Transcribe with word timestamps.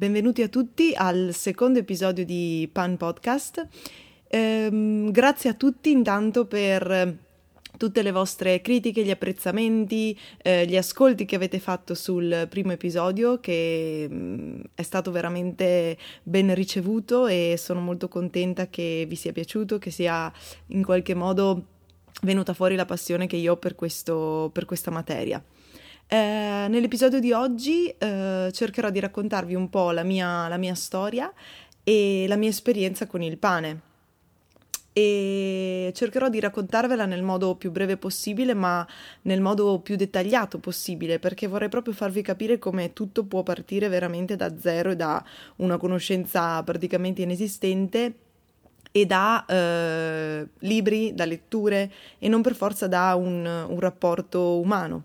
benvenuti 0.00 0.40
a 0.40 0.48
tutti 0.48 0.94
al 0.96 1.34
secondo 1.34 1.78
episodio 1.78 2.24
di 2.24 2.66
Pan 2.72 2.96
Podcast. 2.96 3.68
Ehm, 4.28 5.10
grazie 5.10 5.50
a 5.50 5.52
tutti 5.52 5.90
intanto 5.90 6.46
per 6.46 7.18
tutte 7.76 8.00
le 8.00 8.10
vostre 8.10 8.62
critiche, 8.62 9.04
gli 9.04 9.10
apprezzamenti, 9.10 10.18
eh, 10.40 10.64
gli 10.64 10.78
ascolti 10.78 11.26
che 11.26 11.36
avete 11.36 11.58
fatto 11.58 11.94
sul 11.94 12.46
primo 12.48 12.72
episodio 12.72 13.40
che 13.40 14.06
mh, 14.08 14.14
mm, 14.14 14.60
è 14.74 14.82
stato 14.82 15.10
veramente 15.10 15.98
ben 16.22 16.54
ricevuto 16.54 17.26
e 17.26 17.56
sono 17.58 17.80
molto 17.80 18.08
contenta 18.08 18.68
che 18.68 19.04
vi 19.06 19.16
sia 19.16 19.32
piaciuto, 19.32 19.76
che 19.76 19.90
sia 19.90 20.32
in 20.68 20.82
qualche 20.82 21.12
modo 21.12 21.64
venuta 22.22 22.54
fuori 22.54 22.74
la 22.74 22.86
passione 22.86 23.26
che 23.26 23.36
io 23.36 23.52
ho 23.52 23.56
per, 23.58 23.74
questo, 23.74 24.48
per 24.50 24.64
questa 24.64 24.90
materia. 24.90 25.44
Eh, 26.12 26.66
nell'episodio 26.68 27.20
di 27.20 27.30
oggi 27.30 27.86
eh, 27.86 28.50
cercherò 28.52 28.90
di 28.90 28.98
raccontarvi 28.98 29.54
un 29.54 29.70
po' 29.70 29.92
la 29.92 30.02
mia, 30.02 30.48
la 30.48 30.56
mia 30.56 30.74
storia 30.74 31.32
e 31.84 32.24
la 32.26 32.34
mia 32.34 32.48
esperienza 32.48 33.06
con 33.06 33.22
il 33.22 33.38
pane 33.38 33.80
e 34.92 35.92
cercherò 35.94 36.28
di 36.28 36.40
raccontarvela 36.40 37.06
nel 37.06 37.22
modo 37.22 37.54
più 37.54 37.70
breve 37.70 37.96
possibile, 37.96 38.54
ma 38.54 38.84
nel 39.22 39.40
modo 39.40 39.78
più 39.78 39.94
dettagliato 39.94 40.58
possibile, 40.58 41.20
perché 41.20 41.46
vorrei 41.46 41.68
proprio 41.68 41.94
farvi 41.94 42.22
capire 42.22 42.58
come 42.58 42.92
tutto 42.92 43.22
può 43.22 43.44
partire 43.44 43.86
veramente 43.86 44.34
da 44.34 44.58
zero 44.58 44.90
e 44.90 44.96
da 44.96 45.24
una 45.58 45.76
conoscenza 45.76 46.60
praticamente 46.64 47.22
inesistente 47.22 48.14
e 48.90 49.06
da 49.06 49.44
eh, 49.46 50.48
libri, 50.58 51.14
da 51.14 51.24
letture 51.24 51.92
e 52.18 52.26
non 52.26 52.42
per 52.42 52.56
forza 52.56 52.88
da 52.88 53.14
un, 53.14 53.46
un 53.46 53.78
rapporto 53.78 54.58
umano. 54.58 55.04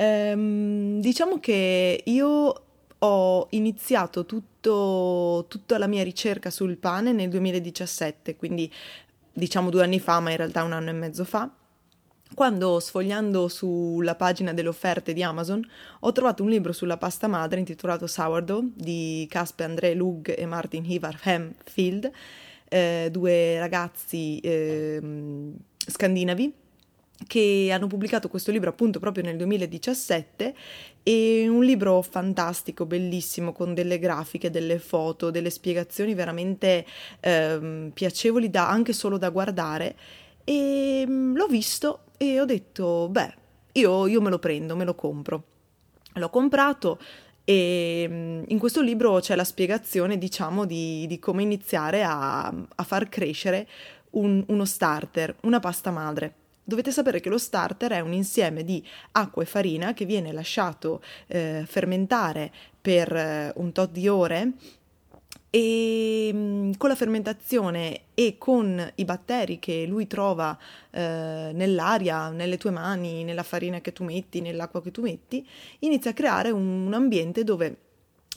Ehm, 0.00 0.98
diciamo 1.00 1.38
che 1.40 2.02
io 2.06 2.62
ho 3.02 3.46
iniziato 3.50 4.24
tutto, 4.24 5.44
tutta 5.46 5.76
la 5.76 5.86
mia 5.86 6.02
ricerca 6.02 6.48
sul 6.48 6.78
pane 6.78 7.12
nel 7.12 7.28
2017, 7.28 8.36
quindi 8.36 8.72
diciamo 9.30 9.68
due 9.68 9.82
anni 9.82 10.00
fa, 10.00 10.20
ma 10.20 10.30
in 10.30 10.38
realtà 10.38 10.62
un 10.62 10.72
anno 10.72 10.88
e 10.88 10.92
mezzo 10.94 11.24
fa, 11.24 11.50
quando 12.34 12.80
sfogliando 12.80 13.48
sulla 13.48 14.14
pagina 14.14 14.54
delle 14.54 14.68
offerte 14.68 15.12
di 15.12 15.22
Amazon 15.22 15.62
ho 16.00 16.12
trovato 16.12 16.42
un 16.44 16.48
libro 16.48 16.72
sulla 16.72 16.96
pasta 16.96 17.26
madre 17.26 17.58
intitolato 17.58 18.06
Sourdough 18.06 18.72
di 18.74 19.26
Casper 19.28 19.68
André 19.68 19.94
Lug 19.94 20.34
e 20.34 20.46
Martin 20.46 20.84
Hivar 20.86 21.20
Hemfield, 21.22 22.10
eh, 22.68 23.08
due 23.10 23.58
ragazzi 23.58 24.38
eh, 24.40 25.52
scandinavi 25.76 26.59
che 27.26 27.70
hanno 27.72 27.86
pubblicato 27.86 28.28
questo 28.28 28.50
libro 28.50 28.70
appunto 28.70 28.98
proprio 28.98 29.24
nel 29.24 29.36
2017 29.36 30.54
e 31.02 31.48
un 31.48 31.64
libro 31.64 32.02
fantastico, 32.02 32.86
bellissimo, 32.86 33.52
con 33.52 33.74
delle 33.74 33.98
grafiche, 33.98 34.50
delle 34.50 34.78
foto, 34.78 35.30
delle 35.30 35.50
spiegazioni 35.50 36.14
veramente 36.14 36.84
ehm, 37.20 37.90
piacevoli 37.92 38.50
da, 38.50 38.68
anche 38.68 38.92
solo 38.92 39.18
da 39.18 39.30
guardare 39.30 39.96
e 40.44 41.04
mm, 41.06 41.36
l'ho 41.36 41.46
visto 41.46 42.04
e 42.16 42.40
ho 42.40 42.44
detto 42.44 43.08
beh 43.08 43.34
io, 43.72 44.06
io 44.06 44.20
me 44.20 44.30
lo 44.30 44.38
prendo, 44.38 44.76
me 44.76 44.84
lo 44.84 44.94
compro. 44.94 45.44
L'ho 46.14 46.30
comprato, 46.30 46.98
e 47.44 48.06
mm, 48.08 48.42
in 48.48 48.58
questo 48.58 48.80
libro 48.80 49.18
c'è 49.20 49.34
la 49.34 49.44
spiegazione, 49.44 50.18
diciamo, 50.18 50.64
di, 50.64 51.06
di 51.06 51.18
come 51.18 51.42
iniziare 51.42 52.02
a, 52.02 52.46
a 52.46 52.82
far 52.84 53.08
crescere 53.08 53.66
un, 54.10 54.44
uno 54.48 54.64
starter, 54.64 55.36
una 55.42 55.60
pasta 55.60 55.90
madre. 55.90 56.34
Dovete 56.70 56.92
sapere 56.92 57.18
che 57.18 57.28
lo 57.28 57.36
starter 57.36 57.90
è 57.90 57.98
un 57.98 58.12
insieme 58.12 58.62
di 58.62 58.80
acqua 59.10 59.42
e 59.42 59.46
farina 59.46 59.92
che 59.92 60.04
viene 60.04 60.30
lasciato 60.30 61.02
eh, 61.26 61.64
fermentare 61.66 62.52
per 62.80 63.12
eh, 63.12 63.52
un 63.56 63.72
tot 63.72 63.90
di 63.90 64.06
ore 64.06 64.52
e 65.50 66.30
mm, 66.32 66.72
con 66.78 66.88
la 66.88 66.94
fermentazione 66.94 68.02
e 68.14 68.36
con 68.38 68.88
i 68.94 69.04
batteri 69.04 69.58
che 69.58 69.84
lui 69.84 70.06
trova 70.06 70.56
eh, 70.92 71.50
nell'aria, 71.52 72.28
nelle 72.28 72.56
tue 72.56 72.70
mani, 72.70 73.24
nella 73.24 73.42
farina 73.42 73.80
che 73.80 73.92
tu 73.92 74.04
metti, 74.04 74.40
nell'acqua 74.40 74.80
che 74.80 74.92
tu 74.92 75.02
metti, 75.02 75.44
inizia 75.80 76.12
a 76.12 76.14
creare 76.14 76.50
un, 76.52 76.86
un 76.86 76.94
ambiente 76.94 77.42
dove 77.42 77.78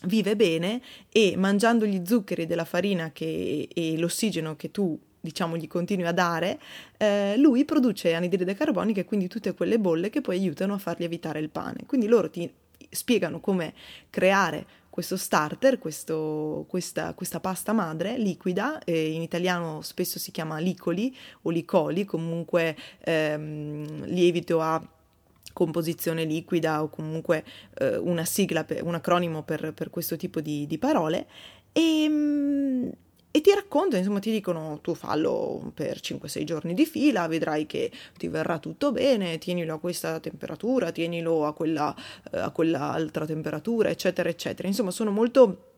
vive 0.05 0.35
bene 0.35 0.81
e 1.11 1.35
mangiando 1.37 1.85
gli 1.85 2.01
zuccheri 2.03 2.47
della 2.47 2.65
farina 2.65 3.11
che, 3.11 3.69
e 3.71 3.95
l'ossigeno 3.95 4.55
che 4.55 4.71
tu 4.71 4.99
diciamo 5.23 5.55
gli 5.55 5.67
continui 5.67 6.05
a 6.05 6.11
dare, 6.11 6.59
eh, 6.97 7.35
lui 7.37 7.63
produce 7.63 8.13
anidride 8.13 8.55
carbonica 8.55 8.99
e 8.99 9.05
quindi 9.05 9.29
tutte 9.29 9.53
quelle 9.53 9.79
bolle 9.79 10.09
che 10.09 10.19
poi 10.19 10.37
aiutano 10.37 10.73
a 10.73 10.77
far 10.77 10.99
lievitare 10.99 11.39
il 11.39 11.49
pane. 11.49 11.85
Quindi 11.85 12.07
loro 12.07 12.29
ti 12.29 12.51
spiegano 12.89 13.39
come 13.39 13.73
creare 14.09 14.65
questo 14.89 15.15
starter, 15.15 15.79
questo, 15.79 16.65
questa, 16.67 17.13
questa, 17.13 17.39
pasta 17.39 17.71
madre 17.71 18.17
liquida, 18.17 18.83
eh, 18.83 19.11
in 19.11 19.21
italiano 19.21 19.81
spesso 19.81 20.19
si 20.19 20.29
chiama 20.31 20.59
licoli 20.59 21.15
o 21.43 21.49
licoli, 21.51 22.03
comunque 22.03 22.75
ehm, 22.99 24.03
lievito 24.07 24.59
a 24.59 24.85
composizione 25.53 26.25
liquida 26.25 26.83
o 26.83 26.89
comunque 26.89 27.45
eh, 27.79 27.95
una 27.95 28.25
sigla, 28.25 28.65
un 28.81 28.95
acronimo 28.95 29.41
per, 29.43 29.73
per 29.73 29.89
questo 29.89 30.17
tipo 30.17 30.41
di, 30.41 30.67
di 30.67 30.77
parole. 30.77 31.27
E, 31.71 32.03
ehm, 32.03 32.91
e 33.35 33.41
ti 33.41 33.51
raccontano, 33.51 33.97
insomma, 33.97 34.19
ti 34.19 34.29
dicono 34.29 34.77
tu 34.83 34.93
fallo 34.93 35.71
per 35.73 35.97
5-6 35.99 36.43
giorni 36.43 36.75
di 36.75 36.85
fila, 36.85 37.27
vedrai 37.27 37.65
che 37.65 37.91
ti 38.15 38.27
verrà 38.27 38.59
tutto 38.59 38.91
bene, 38.91 39.39
tienilo 39.39 39.73
a 39.73 39.79
questa 39.79 40.19
temperatura, 40.19 40.91
tienilo 40.91 41.47
a, 41.47 41.53
quella, 41.53 41.95
eh, 42.31 42.37
a 42.37 42.51
quell'altra 42.51 43.25
temperatura, 43.25 43.89
eccetera, 43.89 44.29
eccetera. 44.29 44.67
Insomma, 44.67 44.91
sono 44.91 45.09
molto 45.09 45.71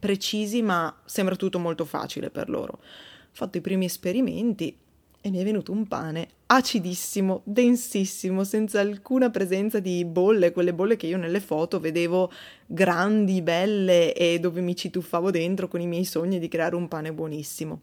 precisi, 0.00 0.62
ma 0.62 1.02
sembra 1.04 1.36
tutto 1.36 1.58
molto 1.58 1.84
facile 1.84 2.30
per 2.30 2.48
loro. 2.48 2.78
Ho 2.80 3.34
fatto 3.34 3.58
i 3.58 3.60
primi 3.60 3.84
esperimenti 3.84 4.74
e 5.22 5.30
mi 5.30 5.38
è 5.38 5.44
venuto 5.44 5.72
un 5.72 5.86
pane 5.86 6.28
acidissimo, 6.46 7.40
densissimo, 7.44 8.44
senza 8.44 8.80
alcuna 8.80 9.30
presenza 9.30 9.78
di 9.78 10.04
bolle, 10.04 10.52
quelle 10.52 10.74
bolle 10.74 10.96
che 10.96 11.06
io 11.06 11.16
nelle 11.16 11.40
foto 11.40 11.80
vedevo 11.80 12.30
grandi, 12.66 13.40
belle 13.40 14.12
e 14.12 14.38
dove 14.38 14.60
mi 14.60 14.76
ci 14.76 14.90
tuffavo 14.90 15.30
dentro 15.30 15.68
con 15.68 15.80
i 15.80 15.86
miei 15.86 16.04
sogni 16.04 16.38
di 16.38 16.48
creare 16.48 16.74
un 16.74 16.88
pane 16.88 17.12
buonissimo. 17.12 17.80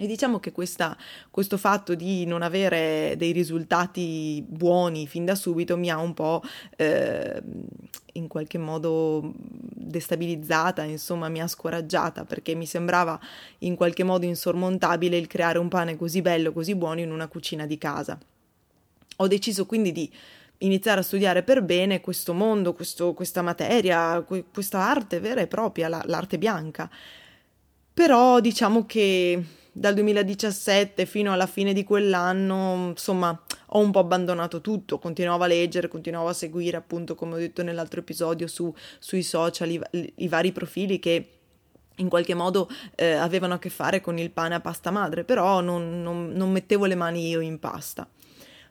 E 0.00 0.06
diciamo 0.06 0.38
che 0.38 0.52
questa, 0.52 0.96
questo 1.28 1.56
fatto 1.56 1.96
di 1.96 2.24
non 2.24 2.42
avere 2.42 3.14
dei 3.16 3.32
risultati 3.32 4.44
buoni 4.46 5.08
fin 5.08 5.24
da 5.24 5.34
subito 5.34 5.76
mi 5.76 5.90
ha 5.90 5.98
un 5.98 6.14
po' 6.14 6.40
eh, 6.76 7.42
in 8.12 8.28
qualche 8.28 8.58
modo 8.58 9.32
destabilizzata, 9.34 10.84
insomma 10.84 11.28
mi 11.28 11.40
ha 11.40 11.48
scoraggiata 11.48 12.24
perché 12.24 12.54
mi 12.54 12.64
sembrava 12.64 13.18
in 13.58 13.74
qualche 13.74 14.04
modo 14.04 14.24
insormontabile 14.24 15.16
il 15.16 15.26
creare 15.26 15.58
un 15.58 15.66
pane 15.66 15.96
così 15.96 16.22
bello, 16.22 16.52
così 16.52 16.76
buono 16.76 17.00
in 17.00 17.10
una 17.10 17.26
cucina 17.26 17.66
di 17.66 17.76
casa. 17.76 18.16
Ho 19.16 19.26
deciso 19.26 19.66
quindi 19.66 19.90
di 19.90 20.08
iniziare 20.58 21.00
a 21.00 21.02
studiare 21.02 21.42
per 21.42 21.60
bene 21.62 22.00
questo 22.00 22.34
mondo, 22.34 22.72
questo, 22.72 23.14
questa 23.14 23.42
materia, 23.42 24.22
questa 24.22 24.78
arte 24.78 25.18
vera 25.18 25.40
e 25.40 25.48
propria, 25.48 25.88
la, 25.88 26.00
l'arte 26.06 26.38
bianca. 26.38 26.88
Però 27.92 28.38
diciamo 28.38 28.86
che 28.86 29.42
dal 29.78 29.94
2017 29.94 31.06
fino 31.06 31.32
alla 31.32 31.46
fine 31.46 31.72
di 31.72 31.84
quell'anno, 31.84 32.88
insomma, 32.88 33.40
ho 33.66 33.78
un 33.78 33.92
po' 33.92 34.00
abbandonato 34.00 34.60
tutto, 34.60 34.98
continuavo 34.98 35.44
a 35.44 35.46
leggere, 35.46 35.86
continuavo 35.86 36.28
a 36.28 36.32
seguire, 36.32 36.76
appunto, 36.76 37.14
come 37.14 37.34
ho 37.34 37.38
detto 37.38 37.62
nell'altro 37.62 38.00
episodio, 38.00 38.48
su, 38.48 38.74
sui 38.98 39.22
social 39.22 39.70
i, 39.70 40.12
i, 40.16 40.28
vari 40.28 40.50
profili 40.50 40.98
che 40.98 41.28
in 41.96 42.08
qualche 42.08 42.34
modo 42.34 42.68
eh, 42.96 43.12
avevano 43.12 43.54
a 43.54 43.58
che 43.58 43.70
fare 43.70 44.00
con 44.00 44.18
il 44.18 44.30
pane 44.30 44.56
a 44.56 44.60
pasta 44.60 44.90
madre, 44.90 45.22
però 45.22 45.60
non, 45.60 46.02
non, 46.02 46.32
non 46.32 46.50
mettevo 46.50 46.86
le 46.86 46.96
mani 46.96 47.28
io 47.28 47.40
in 47.40 47.60
pasta. 47.60 48.08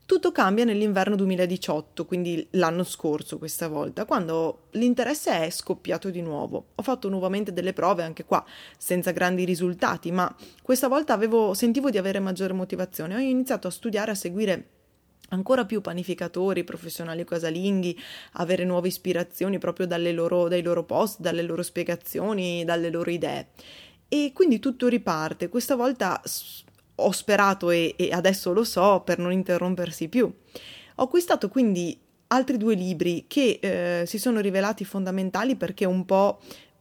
Tutto 0.08 0.32
cambia 0.32 0.64
nell'inverno 0.64 1.18
2018, 1.18 2.06
quindi 2.06 2.48
l'anno 2.52 2.86
scorso 2.86 3.38
questa 3.38 3.68
volta, 3.68 4.06
quando 4.06 4.68
l'interesse 4.72 5.44
è 5.44 5.50
scoppiato 5.50 6.10
di 6.10 6.22
nuovo. 6.22 6.68
Ho 6.76 6.82
fatto 6.82 7.10
nuovamente 7.10 7.52
delle 7.52 7.74
prove 7.74 8.04
anche 8.04 8.24
qua, 8.24 8.42
senza 8.78 9.12
grandi 9.12 9.44
risultati, 9.44 10.14
ma 10.14 10.34
questa 10.62 10.88
volta 10.88 11.12
avevo, 11.12 11.54
sentivo 11.54 11.90
di 11.90 11.98
avere 11.98 12.22
maggiore 12.22 12.54
motivazione. 12.54 13.16
Ho 13.16 13.20
iniziato 13.20 13.68
a 13.68 13.70
studiare, 13.70 14.12
a 14.12 14.16
seguire 14.16 14.70
ancora 15.32 15.66
più 15.66 15.82
panificatori, 15.82 16.64
professionali 16.64 17.26
casalinghi, 17.26 18.00
avere 18.36 18.64
nuove 18.64 18.88
ispirazioni 18.88 19.58
proprio 19.58 19.88
loro, 20.14 20.48
dai 20.48 20.62
loro 20.64 20.86
post, 20.86 21.20
dalle 21.20 21.42
loro 21.42 21.64
spiegazioni, 21.64 22.64
dalle 22.64 22.90
loro 22.90 23.12
idee. 23.12 23.50
E 24.08 24.32
quindi 24.34 24.60
tutto 24.60 24.88
riparte. 24.88 25.50
Questa 25.50 25.76
volta 25.76 26.22
ho 27.00 27.12
sperato 27.12 27.70
e, 27.70 27.94
e 27.98 28.10
adesso 28.12 28.54
lo 28.54 28.64
so 28.64 29.02
per 29.04 29.20
non 29.20 29.32
interrompersi 29.32 30.08
più. 30.08 30.32
Ho 30.96 31.04
acquistato 31.04 31.50
quindi 31.50 31.98
altri 32.28 32.58
due 32.58 32.76
libri 32.76 33.26
che 33.28 33.60
eh, 33.62 34.06
si 34.06 34.18
sono 34.18 34.40
rivelati 34.40 34.84
fondamentali 34.84 35.56
perché 35.56 35.86
un 35.86 36.06
po' 36.06 36.40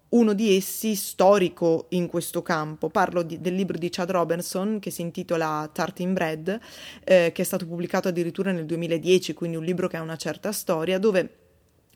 uno 0.08 0.32
di 0.32 0.56
essi 0.56 0.94
storico 0.94 1.86
in 1.90 2.06
questo 2.06 2.42
campo. 2.42 2.88
Parlo 2.88 3.22
di, 3.22 3.40
del 3.40 3.54
libro 3.54 3.76
di 3.76 3.88
Chad 3.90 4.10
Robertson 4.10 4.78
che 4.78 4.90
si 4.90 5.02
intitola 5.02 5.68
Tartin 5.72 6.12
Bread, 6.12 6.58
eh, 7.04 7.32
che 7.32 7.42
è 7.42 7.44
stato 7.44 7.66
pubblicato 7.66 8.08
addirittura 8.08 8.52
nel 8.52 8.66
2010, 8.66 9.34
quindi 9.34 9.56
un 9.56 9.64
libro 9.64 9.88
che 9.88 9.96
ha 9.96 10.02
una 10.02 10.16
certa 10.16 10.52
storia, 10.52 10.98
dove 10.98 11.45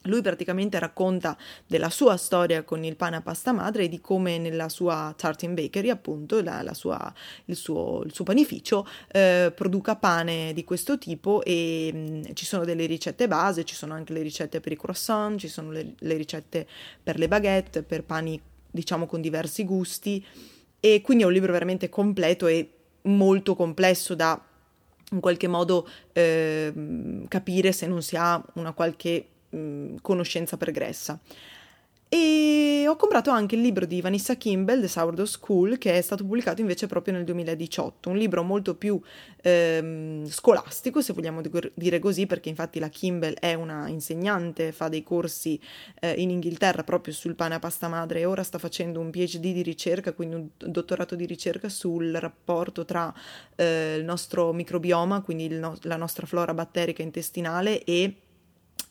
lui 0.04 0.22
praticamente 0.22 0.78
racconta 0.78 1.36
della 1.66 1.90
sua 1.90 2.16
storia 2.16 2.62
con 2.62 2.84
il 2.84 2.96
pane 2.96 3.16
a 3.16 3.20
pasta 3.20 3.52
madre 3.52 3.84
e 3.84 3.88
di 3.88 4.00
come 4.00 4.38
nella 4.38 4.68
sua 4.68 5.12
Tartin 5.16 5.54
Bakery, 5.54 5.90
appunto, 5.90 6.40
la, 6.42 6.62
la 6.62 6.72
sua, 6.72 7.12
il, 7.46 7.56
suo, 7.56 8.02
il, 8.04 8.14
suo, 8.14 8.24
panificio, 8.24 8.86
eh, 9.08 9.52
produca 9.54 9.96
pane 9.96 10.52
di 10.54 10.64
questo 10.64 10.96
tipo 10.96 11.42
e 11.44 11.90
mh, 11.92 11.98
mm, 11.98 12.22
ci 12.32 12.46
sono 12.46 12.64
delle 12.64 12.86
ricette 12.86 13.28
base, 13.28 13.64
ci 13.64 13.74
sono 13.74 13.92
anche 13.92 14.12
le 14.12 14.22
ricette 14.22 14.60
per 14.60 14.72
i 14.72 14.76
croissant, 14.76 15.38
ci 15.38 15.48
sono 15.48 15.70
le, 15.70 15.94
le 15.98 16.16
ricette 16.16 16.66
per 17.02 17.18
le 17.18 17.28
baguette, 17.28 17.82
per 17.82 18.04
pani 18.04 18.40
diciamo 18.70 19.06
con 19.06 19.20
diversi 19.20 19.64
gusti. 19.64 20.24
E 20.82 21.02
quindi 21.02 21.24
è 21.24 21.26
un 21.26 21.32
libro 21.32 21.52
veramente 21.52 21.90
completo 21.90 22.46
e 22.46 22.70
molto 23.02 23.54
complesso 23.54 24.14
da 24.14 24.42
in 25.12 25.20
qualche 25.20 25.48
modo 25.48 25.88
eh, 26.12 26.72
capire 27.28 27.72
se 27.72 27.86
non 27.86 28.00
si 28.00 28.16
ha 28.16 28.42
una 28.54 28.72
qualche 28.72 29.26
conoscenza 30.00 30.56
pregressa. 30.56 31.20
E 32.12 32.86
ho 32.88 32.96
comprato 32.96 33.30
anche 33.30 33.54
il 33.54 33.60
libro 33.60 33.86
di 33.86 34.00
Vanessa 34.00 34.34
Kimball, 34.34 34.80
The 34.80 34.88
Sourdough 34.88 35.28
School, 35.28 35.78
che 35.78 35.96
è 35.96 36.00
stato 36.00 36.24
pubblicato 36.24 36.60
invece 36.60 36.88
proprio 36.88 37.14
nel 37.14 37.22
2018, 37.22 38.08
un 38.08 38.16
libro 38.16 38.42
molto 38.42 38.74
più 38.74 39.00
ehm, 39.40 40.26
scolastico, 40.26 41.02
se 41.02 41.12
vogliamo 41.12 41.40
dire 41.72 42.00
così, 42.00 42.26
perché 42.26 42.48
infatti 42.48 42.80
la 42.80 42.88
Kimball 42.88 43.34
è 43.34 43.54
una 43.54 43.86
insegnante, 43.86 44.72
fa 44.72 44.88
dei 44.88 45.04
corsi 45.04 45.60
eh, 46.00 46.14
in 46.14 46.30
Inghilterra 46.30 46.82
proprio 46.82 47.14
sul 47.14 47.36
pane 47.36 47.54
a 47.54 47.58
pasta 47.60 47.86
madre 47.86 48.18
e 48.18 48.24
ora 48.24 48.42
sta 48.42 48.58
facendo 48.58 48.98
un 48.98 49.10
PhD 49.10 49.52
di 49.52 49.62
ricerca, 49.62 50.12
quindi 50.12 50.34
un 50.34 50.48
dottorato 50.56 51.14
di 51.14 51.26
ricerca 51.26 51.68
sul 51.68 52.10
rapporto 52.14 52.84
tra 52.84 53.14
eh, 53.54 53.94
il 53.96 54.04
nostro 54.04 54.52
microbioma, 54.52 55.20
quindi 55.20 55.46
no- 55.46 55.78
la 55.82 55.96
nostra 55.96 56.26
flora 56.26 56.54
batterica 56.54 57.02
intestinale 57.02 57.84
e 57.84 58.16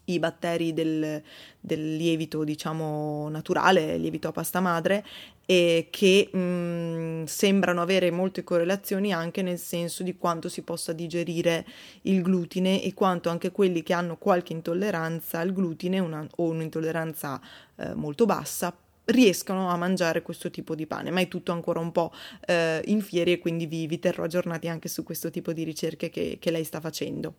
i 0.05 0.19
batteri 0.19 0.73
del, 0.73 1.21
del 1.59 1.95
lievito, 1.95 2.43
diciamo, 2.43 3.29
naturale, 3.29 3.97
lievito 3.97 4.27
a 4.27 4.31
pasta 4.31 4.59
madre, 4.59 5.05
e 5.45 5.87
che 5.89 6.29
mh, 6.31 6.37
mm, 6.37 7.23
sembrano 7.23 7.81
avere 7.81 8.11
molte 8.11 8.43
correlazioni 8.43 9.11
anche 9.11 9.41
nel 9.41 9.57
senso 9.57 10.03
di 10.03 10.15
quanto 10.15 10.47
si 10.47 10.61
possa 10.61 10.93
digerire 10.93 11.65
il 12.03 12.21
glutine 12.21 12.83
e 12.83 12.93
quanto 12.93 13.29
anche 13.29 13.51
quelli 13.51 13.81
che 13.81 13.93
hanno 13.93 14.17
qualche 14.17 14.53
intolleranza 14.53 15.39
al 15.39 15.51
glutine 15.51 15.97
una, 15.97 16.27
o 16.37 16.49
un'intolleranza 16.49 17.41
eh, 17.77 17.95
molto 17.95 18.25
bassa 18.27 18.75
riescano 19.05 19.69
a 19.69 19.77
mangiare 19.77 20.21
questo 20.21 20.51
tipo 20.51 20.75
di 20.75 20.85
pane, 20.85 21.09
ma 21.09 21.19
è 21.19 21.27
tutto 21.27 21.51
ancora 21.51 21.79
un 21.79 21.91
po' 21.91 22.13
eh, 22.45 22.81
in 22.85 23.01
fieri 23.01 23.31
e 23.31 23.39
quindi 23.39 23.65
vi, 23.65 23.87
vi, 23.87 23.97
terrò 23.97 24.25
aggiornati 24.25 24.67
anche 24.67 24.87
su 24.87 25.03
questo 25.03 25.31
tipo 25.31 25.51
di 25.51 25.63
ricerche 25.63 26.11
che, 26.11 26.37
che 26.39 26.51
lei 26.51 26.63
sta 26.63 26.79
facendo. 26.79 27.33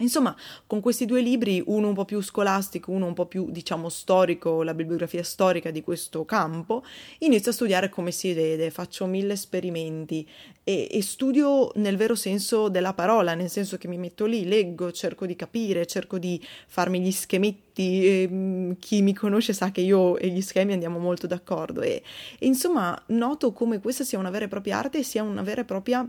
Insomma, 0.00 0.34
con 0.66 0.80
questi 0.80 1.06
due 1.06 1.20
libri, 1.20 1.62
uno 1.66 1.86
un 1.86 1.94
po' 1.94 2.04
più 2.04 2.20
scolastico, 2.20 2.90
uno 2.90 3.06
un 3.06 3.14
po' 3.14 3.26
più, 3.26 3.48
diciamo, 3.52 3.88
storico, 3.88 4.64
la 4.64 4.74
bibliografia 4.74 5.22
storica 5.22 5.70
di 5.70 5.82
questo 5.82 6.24
campo, 6.24 6.82
inizio 7.18 7.52
a 7.52 7.54
studiare 7.54 7.88
come 7.90 8.10
si 8.10 8.32
vede, 8.32 8.72
faccio 8.72 9.06
mille 9.06 9.34
esperimenti 9.34 10.28
e, 10.64 10.88
e, 10.90 11.00
studio 11.00 11.70
nel 11.76 11.96
vero 11.96 12.16
senso 12.16 12.68
della 12.68 12.92
parola, 12.92 13.34
nel 13.34 13.48
senso 13.48 13.78
che 13.78 13.86
mi 13.86 13.96
metto 13.96 14.26
lì, 14.26 14.48
leggo, 14.48 14.90
cerco 14.90 15.26
di 15.26 15.36
capire, 15.36 15.86
cerco 15.86 16.18
di 16.18 16.44
farmi 16.66 16.98
gli 17.00 17.12
schemetti. 17.12 18.04
E, 18.04 18.28
mm, 18.28 18.72
chi 18.80 19.00
mi 19.00 19.14
conosce 19.14 19.52
sa 19.52 19.70
che 19.70 19.80
io 19.80 20.18
e 20.18 20.28
gli 20.28 20.40
schemi 20.40 20.72
andiamo 20.72 20.98
molto 20.98 21.28
d'accordo 21.28 21.82
e, 21.82 22.02
e 22.38 22.46
insomma 22.46 23.00
noto 23.08 23.52
come 23.52 23.78
questa 23.80 24.02
sia 24.02 24.18
una 24.18 24.30
vera 24.30 24.46
e 24.46 24.48
propria 24.48 24.78
arte 24.78 24.98
e 24.98 25.02
sia 25.04 25.22
una 25.22 25.42
vera 25.42 25.60
e 25.60 25.64
propria 25.64 26.08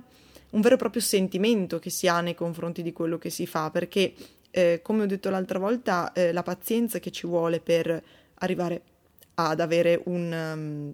un 0.55 0.61
vero 0.61 0.75
e 0.75 0.77
proprio 0.77 1.01
sentimento 1.01 1.79
che 1.79 1.89
si 1.89 2.07
ha 2.07 2.21
nei 2.21 2.33
confronti 2.33 2.81
di 2.81 2.93
quello 2.93 3.17
che 3.17 3.29
si 3.29 3.45
fa, 3.45 3.69
perché 3.69 4.13
eh, 4.51 4.79
come 4.81 5.03
ho 5.03 5.05
detto 5.05 5.29
l'altra 5.29 5.59
volta, 5.59 6.13
eh, 6.13 6.31
la 6.31 6.43
pazienza 6.43 6.99
che 6.99 7.11
ci 7.11 7.27
vuole 7.27 7.59
per 7.59 8.01
arrivare 8.35 8.81
ad 9.35 9.59
avere 9.59 10.01
un... 10.05 10.53
Um, 10.55 10.93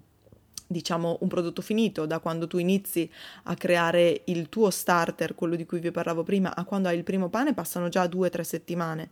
diciamo 0.72 1.18
un 1.20 1.28
prodotto 1.28 1.60
finito 1.60 2.06
da 2.06 2.18
quando 2.18 2.46
tu 2.46 2.56
inizi 2.56 3.08
a 3.42 3.54
creare 3.54 4.22
il 4.24 4.48
tuo 4.48 4.70
starter, 4.70 5.34
quello 5.34 5.54
di 5.54 5.66
cui 5.66 5.80
vi 5.80 5.90
parlavo 5.90 6.22
prima, 6.22 6.56
a 6.56 6.64
quando 6.64 6.88
hai 6.88 6.96
il 6.96 7.04
primo 7.04 7.28
pane 7.28 7.52
passano 7.52 7.90
già 7.90 8.06
due 8.06 8.28
o 8.28 8.30
tre 8.30 8.42
settimane. 8.42 9.10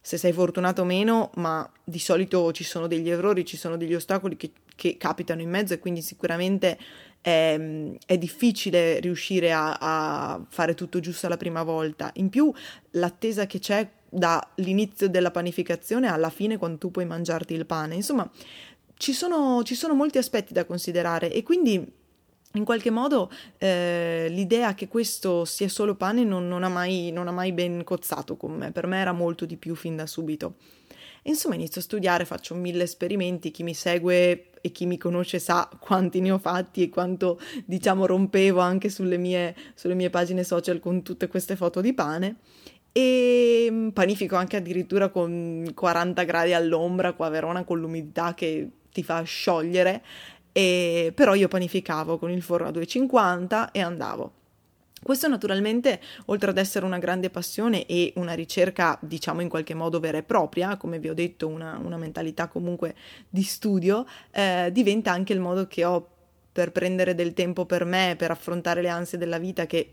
Se 0.00 0.16
sei 0.16 0.32
fortunato 0.32 0.82
o 0.82 0.84
meno, 0.84 1.32
ma 1.34 1.68
di 1.82 1.98
solito 1.98 2.52
ci 2.52 2.62
sono 2.62 2.86
degli 2.86 3.10
errori, 3.10 3.44
ci 3.44 3.56
sono 3.56 3.76
degli 3.76 3.92
ostacoli 3.92 4.36
che, 4.36 4.52
che 4.76 4.96
capitano 4.96 5.42
in 5.42 5.50
mezzo 5.50 5.74
e 5.74 5.80
quindi 5.80 6.00
sicuramente 6.00 6.78
è, 7.20 7.58
è 8.06 8.18
difficile 8.18 9.00
riuscire 9.00 9.52
a, 9.52 9.76
a, 9.78 10.44
fare 10.48 10.74
tutto 10.74 11.00
giusto 11.00 11.28
la 11.28 11.36
prima 11.36 11.62
volta. 11.62 12.10
In 12.14 12.28
più, 12.28 12.52
l'attesa 12.92 13.46
che 13.46 13.58
c'è 13.58 13.88
dall'inizio 14.08 15.08
della 15.08 15.30
panificazione 15.30 16.08
alla 16.08 16.30
fine 16.30 16.56
quando 16.56 16.78
tu 16.78 16.90
puoi 16.90 17.06
mangiarti 17.06 17.54
il 17.54 17.66
pane. 17.66 17.94
Insomma, 17.94 18.28
ci 18.96 19.12
sono, 19.12 19.62
ci 19.62 19.74
sono 19.74 19.94
molti 19.94 20.18
aspetti 20.18 20.52
da 20.52 20.64
considerare 20.64 21.32
e 21.32 21.42
quindi 21.42 21.98
in 22.54 22.64
qualche 22.64 22.90
modo 22.90 23.30
eh, 23.58 24.26
l'idea 24.28 24.74
che 24.74 24.88
questo 24.88 25.44
sia 25.44 25.68
solo 25.68 25.94
pane 25.94 26.24
non, 26.24 26.48
non, 26.48 26.64
ha 26.64 26.68
mai, 26.68 27.12
non, 27.12 27.28
ha 27.28 27.32
mai, 27.32 27.52
ben 27.52 27.84
cozzato 27.84 28.36
con 28.36 28.52
me, 28.52 28.72
per 28.72 28.86
me 28.86 28.98
era 28.98 29.12
molto 29.12 29.46
di 29.46 29.56
più 29.56 29.74
fin 29.76 29.96
da 29.96 30.06
subito. 30.06 30.54
Insomma 31.24 31.54
inizio 31.54 31.80
a 31.80 31.84
studiare, 31.84 32.24
faccio 32.24 32.54
mille 32.54 32.84
esperimenti, 32.84 33.50
chi 33.50 33.62
mi 33.62 33.74
segue 33.74 34.50
e 34.60 34.70
chi 34.70 34.86
mi 34.86 34.98
conosce 34.98 35.38
sa 35.38 35.68
quanti 35.78 36.20
ne 36.20 36.30
ho 36.30 36.38
fatti 36.38 36.82
e 36.82 36.88
quanto 36.88 37.40
diciamo 37.64 38.06
rompevo 38.06 38.60
anche 38.60 38.88
sulle 38.88 39.16
mie, 39.16 39.54
sulle 39.74 39.94
mie 39.94 40.10
pagine 40.10 40.44
social 40.44 40.80
con 40.80 41.02
tutte 41.02 41.28
queste 41.28 41.56
foto 41.56 41.80
di 41.80 41.92
pane. 41.92 42.36
E 42.92 43.68
mm, 43.70 43.88
panifico 43.90 44.36
anche 44.36 44.56
addirittura 44.56 45.10
con 45.10 45.70
40 45.74 46.22
gradi 46.24 46.54
all'ombra 46.54 47.12
qua 47.12 47.26
a 47.26 47.30
Verona 47.30 47.64
con 47.64 47.78
l'umidità 47.80 48.34
che 48.34 48.68
ti 48.92 49.02
fa 49.02 49.22
sciogliere. 49.22 50.02
E 50.52 51.12
però 51.14 51.34
io 51.34 51.48
panificavo 51.48 52.18
con 52.18 52.30
il 52.30 52.42
forno 52.42 52.68
a 52.68 52.70
250 52.72 53.70
e 53.70 53.80
andavo 53.80 54.32
questo 55.02 55.28
naturalmente, 55.28 56.00
oltre 56.26 56.50
ad 56.50 56.58
essere 56.58 56.84
una 56.84 56.98
grande 56.98 57.30
passione 57.30 57.86
e 57.86 58.12
una 58.16 58.34
ricerca, 58.34 58.98
diciamo 59.00 59.40
in 59.40 59.48
qualche 59.48 59.74
modo 59.74 59.98
vera 59.98 60.18
e 60.18 60.22
propria, 60.22 60.76
come 60.76 60.98
vi 60.98 61.08
ho 61.08 61.14
detto, 61.14 61.48
una, 61.48 61.80
una 61.82 61.96
mentalità 61.96 62.48
comunque 62.48 62.94
di 63.28 63.42
studio, 63.42 64.06
eh, 64.30 64.68
diventa 64.72 65.10
anche 65.10 65.32
il 65.32 65.40
modo 65.40 65.66
che 65.66 65.84
ho 65.84 66.06
per 66.52 66.72
prendere 66.72 67.14
del 67.14 67.32
tempo 67.32 67.64
per 67.64 67.84
me, 67.84 68.14
per 68.18 68.30
affrontare 68.30 68.82
le 68.82 68.88
ansie 68.88 69.16
della 69.16 69.38
vita 69.38 69.66
che 69.66 69.90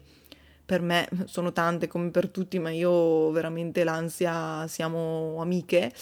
per 0.66 0.82
me 0.82 1.08
sono 1.26 1.54
tante 1.54 1.88
come 1.88 2.10
per 2.10 2.28
tutti, 2.28 2.60
ma 2.60 2.72
io 2.72 3.32
veramente 3.32 3.86
l'ansia 3.86 4.68
siamo 4.68 5.38
amiche. 5.40 5.94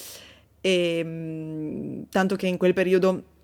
E, 0.62 1.02
mm, 1.06 2.02
tanto 2.10 2.36
che 2.36 2.48
in 2.48 2.58
quel 2.58 2.74
periodo 2.74 3.35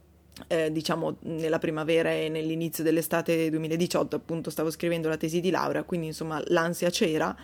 eh, 0.48 0.72
diciamo 0.72 1.18
nella 1.22 1.60
primavera 1.60 2.12
e 2.12 2.30
nell'inizio 2.30 2.84
dell'estate 2.84 3.50
2018 3.50 4.16
appunto 4.16 4.50
stavo 4.50 4.72
scrivendo 4.72 5.10
la 5.10 5.18
tesi 5.18 5.40
di 5.40 5.50
laurea 5.50 5.84
quindi 5.84 6.08
insomma 6.08 6.42
l'ansia 6.48 6.90
c'era. 6.90 7.36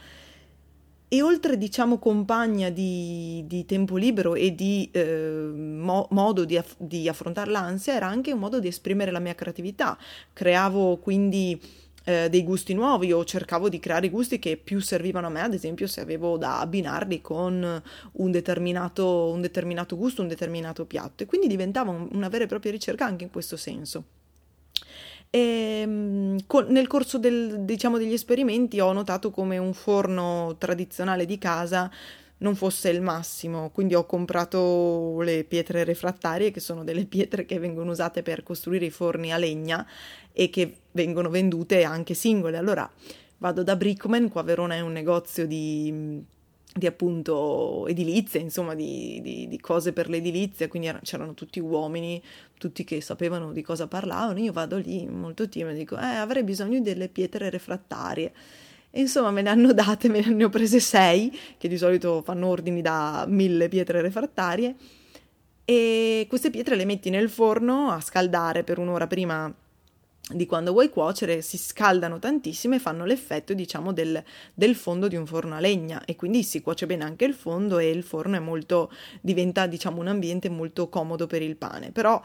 E 1.10 1.22
oltre 1.22 1.58
diciamo 1.58 2.00
compagna 2.00 2.70
di, 2.70 3.42
di 3.48 3.66
tempo 3.66 3.96
libero 3.96 4.36
e 4.36 4.54
di 4.54 4.90
eh, 4.92 5.50
mo- 5.54 6.08
modo 6.12 6.44
di, 6.44 6.58
aff- 6.58 6.76
di 6.78 7.08
affrontare 7.08 7.50
l'ansia 7.50 7.94
era 7.94 8.08
anche 8.08 8.34
un 8.34 8.40
modo 8.40 8.60
di 8.60 8.68
esprimere 8.68 9.12
la 9.12 9.20
mia 9.20 9.34
creatività. 9.34 9.98
Creavo 10.34 10.98
quindi 10.98 11.58
eh, 12.08 12.30
dei 12.30 12.46
gusti 12.46 12.74
nuovi 12.74 13.12
o 13.12 13.26
cercavo 13.26 13.68
di 13.68 13.80
creare 13.80 14.08
gusti 14.10 14.40
che 14.40 14.56
più 14.56 14.80
servivano 14.80 15.28
a 15.28 15.30
me, 15.30 15.42
ad 15.42 15.54
esempio 15.54 15.88
se 15.88 16.00
avevo 16.00 16.38
da 16.38 16.62
abbinarli 16.62 17.20
con 17.20 17.84
un 18.14 18.32
determinato, 18.32 19.30
un 19.30 19.42
determinato 19.42 19.98
gusto, 19.98 20.22
un 20.22 20.30
determinato 20.30 20.86
piatto 20.86 21.24
e 21.24 21.26
quindi 21.26 21.48
diventava 21.48 21.92
un, 21.92 22.08
una 22.14 22.30
vera 22.30 22.46
e 22.46 22.48
propria 22.48 22.72
ricerca 22.72 23.04
anche 23.04 23.26
in 23.26 23.30
questo 23.30 23.58
senso. 23.58 24.06
E, 25.30 25.82
ehm, 25.82 26.46
con, 26.48 26.68
nel 26.70 26.88
corso 26.88 27.18
del, 27.18 27.66
diciamo, 27.66 27.98
degli 27.98 28.14
esperimenti 28.14 28.80
ho 28.80 28.94
notato 28.94 29.30
come 29.30 29.58
un 29.58 29.74
forno 29.74 30.56
tradizionale 30.58 31.26
di 31.26 31.38
casa 31.38 31.92
non 32.40 32.56
fosse 32.56 32.90
il 32.90 33.02
massimo, 33.02 33.72
quindi 33.72 33.96
ho 33.96 34.06
comprato 34.06 35.20
le 35.22 35.44
pietre 35.44 35.84
refrattarie, 35.84 36.52
che 36.52 36.60
sono 36.60 36.84
delle 36.84 37.06
pietre 37.06 37.46
che 37.46 37.60
vengono 37.60 37.92
usate 37.92 38.22
per 38.22 38.44
costruire 38.44 38.86
i 38.86 38.92
forni 38.92 39.32
a 39.32 39.38
legna 39.38 39.86
e 40.32 40.50
che 40.50 40.78
vengono 40.92 41.30
vendute 41.30 41.84
anche 41.84 42.14
singole. 42.14 42.58
Allora 42.58 42.90
vado 43.40 43.64
da 43.64 43.76
Brickman, 43.76 44.30
qua 44.30 44.42
a 44.42 44.44
Verona 44.44 44.76
è 44.76 44.82
un 44.82 44.92
negozio 44.92 45.48
di, 45.48 46.22
di 46.74 46.86
appunto 46.86 47.88
edilizia, 47.88 48.40
insomma 48.40 48.76
di, 48.76 49.20
di, 49.22 49.48
di, 49.48 49.60
cose 49.60 49.92
per 49.92 50.08
l'edilizia, 50.08 50.68
quindi 50.68 50.92
c'erano 51.02 51.34
tutti 51.34 51.60
uomini, 51.60 52.22
tutti 52.58 52.84
che 52.84 53.02
sapevano 53.02 53.52
di 53.52 53.64
cosa 53.64 53.88
parlavano, 53.88 54.40
io 54.40 54.52
vado 54.52 54.78
lì 54.78 55.08
molto 55.08 55.50
timido 55.50 55.72
e 55.72 55.78
dico 55.78 55.98
eh 55.98 56.06
avrei 56.06 56.44
bisogno 56.44 56.82
delle 56.82 57.10
pietre 57.10 57.50
refrattarie 57.50 58.32
e 58.90 59.02
insomma 59.02 59.32
me 59.32 59.42
ne 59.42 59.50
hanno 59.50 59.74
date, 59.74 60.10
me 60.10 60.26
ne 60.26 60.44
ho 60.44 60.50
prese 60.50 60.80
sei, 60.80 61.38
che 61.58 61.68
di 61.68 61.78
solito 61.78 62.22
fanno 62.24 62.48
ordini 62.48 62.82
da 62.82 63.26
mille 63.28 63.68
pietre 63.68 64.02
refrattarie. 64.02 64.76
E 65.66 66.26
queste 66.30 66.50
pietre 66.50 66.76
le 66.76 66.86
metti 66.86 67.10
nel 67.10 67.30
forno 67.30 67.90
a 67.92 68.00
scaldare 68.00 68.64
per 68.64 68.80
un'ora 68.80 69.06
prima 69.06 69.54
di 70.30 70.46
quando 70.46 70.72
vuoi 70.72 70.90
cuocere 70.90 71.42
si 71.42 71.58
scaldano 71.58 72.20
tantissimo 72.20 72.76
e 72.76 72.80
fanno 72.80 73.06
l'effetto 73.06 73.54
diciamo 73.54 73.94
del, 73.94 74.22
del, 74.54 74.76
fondo 74.76 75.08
di 75.08 75.16
un 75.16 75.26
forno 75.26 75.56
a 75.56 75.60
legna 75.60 76.04
e 76.04 76.16
quindi 76.16 76.44
si 76.44 76.62
cuoce 76.62 76.86
bene 76.86 77.06
anche 77.06 77.24
il 77.24 77.34
fondo 77.34 77.78
e 77.78 77.90
il 77.90 78.04
forno 78.04 78.36
è 78.36 78.40
molto 78.40 78.92
diventa 79.22 79.68
diciamo 79.68 80.02
un 80.02 80.08
ambiente 80.08 80.50
molto 80.50 80.90
comodo 80.90 81.28
per 81.28 81.42
il 81.42 81.56
pane 81.56 81.92
però 81.92 82.22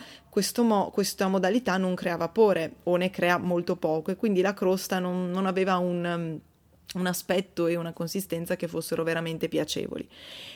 mo, 0.58 0.90
questa 0.90 1.28
modalità 1.28 1.76
non 1.76 1.94
crea 1.94 2.16
vapore 2.16 2.76
o 2.84 2.96
ne 2.96 3.10
crea 3.10 3.38
molto 3.38 3.76
poco 3.76 4.10
e 4.10 4.16
quindi 4.16 4.40
la 4.40 4.54
crosta 4.54 4.98
non, 4.98 5.30
non 5.30 5.46
aveva 5.46 5.76
un 5.76 6.40
un 6.94 7.06
aspetto 7.06 7.66
e 7.66 7.76
una 7.76 7.92
consistenza 7.92 8.56
che 8.56 8.68
fossero 8.68 9.02
veramente 9.02 9.48
piacevoli. 9.48 10.06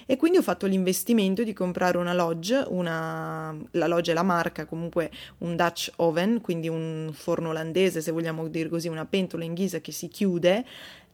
E 0.04 0.16
quindi 0.16 0.38
ho 0.38 0.42
fatto 0.42 0.66
l'investimento 0.66 1.42
di 1.42 1.52
comprare 1.52 1.98
una 1.98 2.12
Lodge, 2.12 2.64
una, 2.68 3.56
la 3.72 3.86
Lodge 3.86 4.10
è 4.10 4.14
la 4.14 4.22
marca, 4.22 4.66
comunque 4.66 5.10
un 5.38 5.56
Dutch 5.56 5.92
oven, 5.96 6.40
quindi 6.40 6.68
un 6.68 7.10
forno 7.12 7.50
olandese, 7.50 8.00
se 8.00 8.10
vogliamo 8.10 8.46
dire 8.48 8.68
così, 8.68 8.88
una 8.88 9.06
pentola 9.06 9.44
in 9.44 9.54
ghisa 9.54 9.80
che 9.80 9.92
si 9.92 10.08
chiude. 10.08 10.64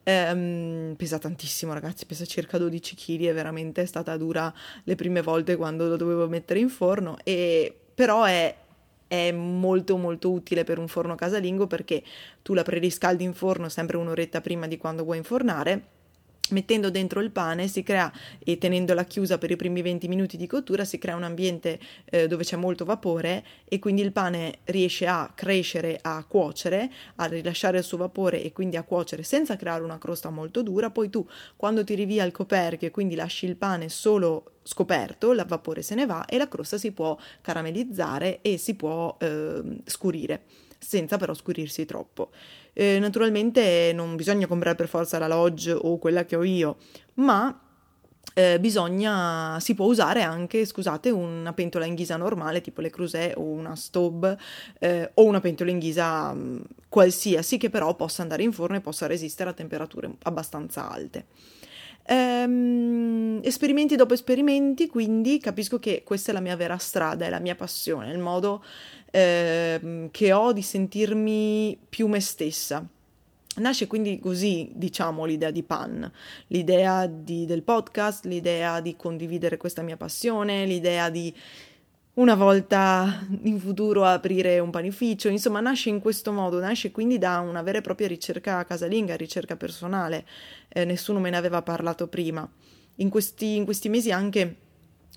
Ehm, 0.05 0.95
pesa 0.97 1.19
tantissimo, 1.19 1.73
ragazzi, 1.73 2.07
pesa 2.07 2.25
circa 2.25 2.59
12 2.59 2.97
kg, 2.97 3.27
è 3.27 3.35
veramente 3.35 3.87
stata 3.87 4.17
dura 4.17 4.53
le 4.83 4.95
prime 4.97 5.23
volte 5.23 5.55
quando 5.55 5.87
lo 5.87 5.97
dovevo 5.97 6.29
mettere 6.29 6.59
in 6.59 6.69
forno, 6.69 7.17
e, 7.23 7.73
però 7.95 8.25
è 8.25 8.53
è 9.13 9.31
molto 9.31 9.99
molto 9.99 10.31
utile 10.31 10.65
per 10.65 10.79
un 10.79 10.89
forno 10.89 11.15
casalingo 11.15 11.67
perché 11.67 12.03
tu 12.41 12.55
la 12.55 12.63
preriscaldi 12.63 13.25
in 13.25 13.35
forno 13.35 13.69
sempre 13.69 13.99
un'oretta 13.99 14.41
prima 14.41 14.67
di 14.67 14.79
quando 14.79 15.05
vuoi 15.05 15.19
infornare 15.19 15.83
mettendo 16.51 16.91
dentro 16.91 17.21
il 17.21 17.31
pane 17.31 17.69
si 17.69 17.83
crea 17.83 18.13
e 18.39 18.59
tenendola 18.59 19.05
chiusa 19.05 19.39
per 19.39 19.51
i 19.51 19.57
primi 19.57 19.83
20 19.83 20.09
minuti 20.09 20.37
di 20.37 20.47
cottura 20.47 20.85
si 20.85 20.99
crea 20.99 21.17
un 21.17 21.23
ambiente 21.23 21.79
eh, 22.05 22.27
dove 22.27 22.45
c'è 22.45 22.57
molto 22.57 22.85
vapore 22.85 23.45
e 23.65 23.79
quindi 23.79 24.03
il 24.03 24.13
pane 24.13 24.59
riesce 24.65 25.07
a 25.07 25.33
crescere, 25.35 25.99
a 26.01 26.25
cuocere, 26.25 26.91
a 27.17 27.27
rilasciare 27.27 27.79
il 27.79 27.85
suo 27.85 27.97
vapore 27.99 28.43
e 28.43 28.53
quindi 28.53 28.77
a 28.77 28.83
cuocere 28.83 29.23
senza 29.23 29.57
creare 29.57 29.83
una 29.83 29.99
crosta 29.99 30.31
molto 30.31 30.63
dura. 30.63 30.91
Poi 30.91 31.09
tu 31.11 31.27
quando 31.57 31.85
tiri 31.85 32.05
via 32.05 32.25
il 32.25 32.33
coperchio 32.33 32.89
e 32.89 32.91
quindi 32.91 33.15
lasci 33.15 33.47
il 33.47 33.57
pane 33.57 33.89
solo 33.89 34.53
scoperto, 34.63 35.33
il 35.33 35.45
vapore 35.47 35.83
se 35.83 35.95
ne 35.95 36.07
va 36.07 36.25
e 36.27 36.37
la 36.39 36.49
crosta 36.49 36.79
si 36.79 36.93
può 36.93 37.17
caramellizzare 37.41 38.41
e 38.43 38.59
si 38.59 38.75
può 38.75 39.17
eh, 39.19 39.63
scurire 39.85 40.43
senza 40.83 41.17
però 41.17 41.35
scurirsi 41.35 41.85
troppo. 41.85 42.31
Eh, 42.73 42.99
naturalmente 42.99 43.93
non 43.95 44.17
bisogna 44.17 44.47
comprare 44.47 44.77
per 44.77 44.89
forza 44.89 45.19
la 45.19 45.29
Lodge 45.29 45.73
o 45.73 45.99
quella 45.99 46.25
che 46.25 46.37
ho 46.37 46.43
io, 46.43 46.77
ma 47.15 47.59
eh, 48.35 48.59
bisogna, 48.59 49.59
si 49.61 49.75
può 49.75 49.87
usare 49.87 50.23
anche, 50.23 50.65
scusate, 50.65 51.11
una 51.11 51.53
pentola 51.53 51.85
in 51.85 51.95
ghisa 51.95 52.17
normale, 52.17 52.61
tipo 52.61 52.81
le 52.81 52.91
Crusè 52.91 53.35
o 53.37 53.43
una 53.43 53.77
Staub 53.77 54.37
eh, 54.79 55.11
o 55.15 55.25
una 55.25 55.41
pentola 55.41 55.71
in 55.71 55.79
ghisa 55.79 56.33
mh, 56.33 56.39
mm, 56.39 56.61
qualsiasi 56.89 57.59
che 57.59 57.71
però 57.71 57.95
possa 57.95 58.23
andare 58.23 58.43
in 58.43 58.53
forno 58.53 58.77
e 58.77 58.81
possa 58.81 59.07
resistere 59.07 59.51
a 59.51 59.53
temperature 59.53 60.11
abbastanza 60.23 60.91
alte. 60.91 61.27
Ehm, 62.05 63.41
esperimenti 63.45 63.97
dopo 63.97 64.15
esperimenti, 64.15 64.89
quindi 64.89 65.39
capisco 65.39 65.79
che 65.79 66.03
questa 66.05 66.31
è 66.31 66.35
la 66.35 66.41
mia 66.41 66.57
vera 66.57 66.77
strada, 66.77 67.27
è 67.27 67.31
la 67.31 67.39
mia 67.39 67.55
passione, 67.55 68.11
il 68.11 68.19
modo 68.19 68.65
eh, 69.13 70.09
che 70.11 70.33
ho 70.33 70.53
di 70.53 70.63
sentirmi 70.63 71.79
più 71.89 72.09
me 72.09 72.21
stessa. 72.21 72.85
Nasce 73.55 73.87
quindi 73.87 74.19
così, 74.19 74.73
diciamo, 74.75 75.27
l'idea 75.27 75.51
di 75.51 75.63
Pan, 75.63 76.11
l'idea 76.47 77.07
di, 77.07 77.45
del 77.45 77.63
podcast, 77.63 78.25
l'idea 78.25 78.81
di 78.81 78.97
condividere 78.97 79.59
questa 79.59 79.83
mia 79.83 79.99
passione, 79.99 80.65
l'idea 80.65 81.11
di 81.11 81.33
una 82.15 82.35
volta 82.35 83.27
in 83.43 83.61
futuro 83.61 84.05
aprire 84.05 84.59
un 84.59 84.71
panificio, 84.71 85.29
insomma 85.29 85.61
nasce 85.61 85.91
in 85.91 86.01
questo 86.01 86.33
modo, 86.33 86.59
nasce 86.61 86.91
quindi 86.91 87.19
da 87.19 87.41
una 87.41 87.61
vera 87.61 87.79
e 87.79 87.83
propria 87.83 88.09
ricerca 88.09 88.65
casalinga, 88.65 89.17
ricerca 89.17 89.57
personale, 89.57 90.27
eh, 90.69 90.87
nessuno 90.87 91.21
me 91.21 91.29
ne 91.29 91.37
aveva 91.37 91.61
parlato 91.61 92.09
prima. 92.09 92.51
In 92.97 93.11
questi, 93.11 93.57
in 93.57 93.65
questi 93.65 93.91
mesi 93.91 94.11
anche 94.11 94.57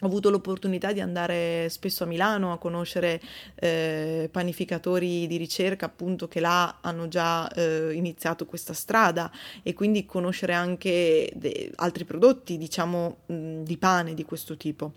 ho 0.02 0.08
avuto 0.08 0.30
l'opportunità 0.30 0.92
di 0.92 1.00
andare 1.00 1.70
spesso 1.70 2.04
a 2.04 2.08
Milano 2.08 2.52
a 2.52 2.58
conoscere 2.58 3.22
eh, 3.56 4.28
panificatori 4.30 5.26
di 5.26 5.38
ricerca 5.38 5.86
appunto 5.86 6.28
che 6.28 6.42
là 6.42 6.80
hanno 6.82 7.08
già 7.08 7.50
eh, 7.52 7.94
iniziato 7.94 8.46
questa 8.46 8.74
strada 8.74 9.32
e 9.64 9.74
quindi 9.74 10.06
conoscere 10.06 10.54
anche 10.54 11.32
de- 11.34 11.72
altri 11.76 12.04
prodotti 12.04 12.58
diciamo 12.58 13.20
mh, 13.28 13.62
di 13.62 13.78
pane 13.78 14.14
di 14.14 14.26
questo 14.26 14.58
tipo. 14.58 14.92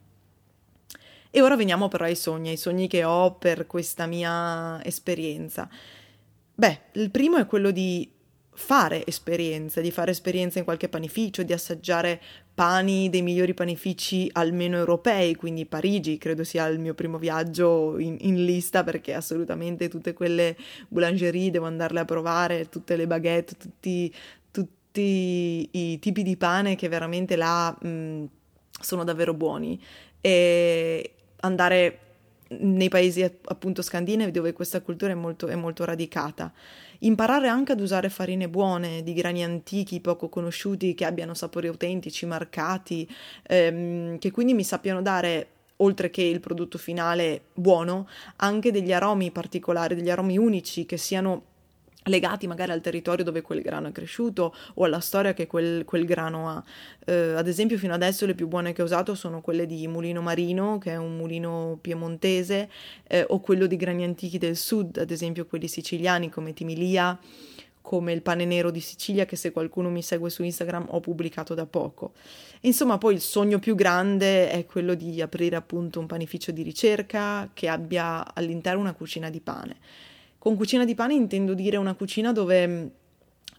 E 1.30 1.40
ora 1.42 1.56
veniamo 1.56 1.86
però 1.86 2.04
ai 2.04 2.16
sogni, 2.16 2.48
ai 2.48 2.56
sogni 2.56 2.88
che 2.88 3.04
ho 3.04 3.34
per 3.34 3.68
questa 3.68 4.06
mia 4.06 4.82
esperienza. 4.84 5.68
Beh, 6.54 6.80
il 6.94 7.10
primo 7.12 7.36
è 7.36 7.46
quello 7.46 7.70
di 7.70 8.10
fare 8.50 9.06
esperienze, 9.06 9.80
di 9.80 9.92
fare 9.92 10.10
esperienze 10.10 10.58
in 10.58 10.64
qualche 10.64 10.88
panificio, 10.88 11.44
di 11.44 11.52
assaggiare 11.52 12.20
pani 12.58 13.08
dei 13.08 13.22
migliori 13.22 13.54
panifici 13.54 14.28
almeno 14.32 14.76
europei, 14.76 15.36
quindi 15.36 15.64
Parigi 15.64 16.18
credo 16.18 16.42
sia 16.42 16.66
il 16.66 16.80
mio 16.80 16.92
primo 16.92 17.16
viaggio 17.16 17.96
in, 17.98 18.16
in 18.18 18.44
lista 18.44 18.82
perché 18.82 19.14
assolutamente 19.14 19.88
tutte 19.88 20.12
quelle 20.12 20.56
boulangerie 20.88 21.52
devo 21.52 21.66
andarle 21.66 22.00
a 22.00 22.04
provare, 22.04 22.68
tutte 22.68 22.96
le 22.96 23.06
baguette, 23.06 23.54
tutti, 23.56 24.12
tutti 24.50 25.68
i 25.70 26.00
tipi 26.00 26.24
di 26.24 26.36
pane 26.36 26.74
che 26.74 26.88
veramente 26.88 27.36
là 27.36 27.70
mh, 27.80 28.24
sono 28.80 29.04
davvero 29.04 29.34
buoni. 29.34 29.80
E 30.20 31.12
andare 31.42 32.07
nei 32.48 32.88
paesi 32.88 33.22
appunto 33.22 33.82
scandinavi 33.82 34.30
dove 34.30 34.52
questa 34.52 34.80
cultura 34.80 35.12
è 35.12 35.14
molto, 35.14 35.48
è 35.48 35.54
molto 35.54 35.84
radicata. 35.84 36.52
Imparare 37.00 37.48
anche 37.48 37.72
ad 37.72 37.80
usare 37.80 38.08
farine 38.08 38.48
buone, 38.48 39.02
di 39.02 39.12
grani 39.12 39.44
antichi, 39.44 40.00
poco 40.00 40.28
conosciuti, 40.28 40.94
che 40.94 41.04
abbiano 41.04 41.34
sapori 41.34 41.68
autentici, 41.68 42.26
marcati, 42.26 43.08
ehm, 43.46 44.18
che 44.18 44.30
quindi 44.30 44.54
mi 44.54 44.64
sappiano 44.64 45.02
dare 45.02 45.48
oltre 45.76 46.10
che 46.10 46.22
il 46.22 46.40
prodotto 46.40 46.78
finale 46.78 47.42
buono, 47.54 48.08
anche 48.36 48.72
degli 48.72 48.92
aromi 48.92 49.30
particolari, 49.30 49.94
degli 49.94 50.10
aromi 50.10 50.36
unici 50.38 50.86
che 50.86 50.96
siano 50.96 51.42
legati 52.04 52.46
magari 52.46 52.72
al 52.72 52.80
territorio 52.80 53.24
dove 53.24 53.42
quel 53.42 53.60
grano 53.60 53.88
è 53.88 53.92
cresciuto 53.92 54.54
o 54.74 54.84
alla 54.84 55.00
storia 55.00 55.34
che 55.34 55.46
quel, 55.46 55.84
quel 55.84 56.04
grano 56.04 56.48
ha. 56.48 56.62
Eh, 57.04 57.34
ad 57.34 57.46
esempio, 57.46 57.78
fino 57.78 57.94
adesso 57.94 58.26
le 58.26 58.34
più 58.34 58.48
buone 58.48 58.72
che 58.72 58.82
ho 58.82 58.84
usato 58.84 59.14
sono 59.14 59.40
quelle 59.40 59.66
di 59.66 59.86
Mulino 59.88 60.22
Marino, 60.22 60.78
che 60.78 60.92
è 60.92 60.96
un 60.96 61.16
mulino 61.16 61.78
piemontese, 61.80 62.70
eh, 63.06 63.24
o 63.28 63.40
quello 63.40 63.66
di 63.66 63.76
grani 63.76 64.04
antichi 64.04 64.38
del 64.38 64.56
sud, 64.56 64.98
ad 64.98 65.10
esempio 65.10 65.46
quelli 65.46 65.68
siciliani 65.68 66.30
come 66.30 66.52
Timilia, 66.52 67.18
come 67.80 68.12
il 68.12 68.20
pane 68.20 68.44
nero 68.44 68.70
di 68.70 68.80
Sicilia, 68.80 69.24
che 69.24 69.36
se 69.36 69.50
qualcuno 69.50 69.88
mi 69.88 70.02
segue 70.02 70.28
su 70.28 70.42
Instagram 70.42 70.88
ho 70.90 71.00
pubblicato 71.00 71.54
da 71.54 71.64
poco. 71.64 72.12
Insomma, 72.62 72.98
poi 72.98 73.14
il 73.14 73.20
sogno 73.20 73.58
più 73.58 73.74
grande 73.74 74.50
è 74.50 74.66
quello 74.66 74.94
di 74.94 75.22
aprire 75.22 75.56
appunto 75.56 75.98
un 75.98 76.06
panificio 76.06 76.52
di 76.52 76.62
ricerca 76.62 77.48
che 77.54 77.68
abbia 77.68 78.34
all'interno 78.34 78.80
una 78.80 78.92
cucina 78.92 79.30
di 79.30 79.40
pane 79.40 79.76
con 80.38 80.57
cucina 80.57 80.85
di 80.85 80.95
pane 80.95 81.14
intendo 81.14 81.54
dire 81.54 81.76
una 81.76 81.95
cucina 81.95 82.33
dove 82.33 82.66
mm, 82.66 82.87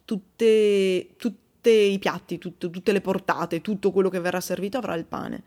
tutte, 0.06 1.10
tutti 1.18 1.70
i 1.70 2.00
piatti, 2.00 2.38
tutto, 2.38 2.70
tutte 2.70 2.92
le 2.92 3.02
portate, 3.02 3.62
tutto 3.62 3.92
quello 3.92 4.10
che 4.10 4.20
verrà 4.20 4.42
servito 4.42 4.78
avrà 4.78 4.96
il 4.96 5.06
pane. 5.06 5.44